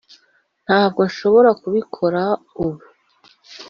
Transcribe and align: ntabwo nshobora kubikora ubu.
ntabwo 0.65 1.01
nshobora 1.09 1.49
kubikora 1.61 2.23
ubu. 2.63 2.83